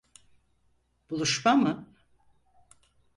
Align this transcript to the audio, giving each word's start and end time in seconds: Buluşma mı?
Buluşma 1.09 1.55
mı? 1.55 1.87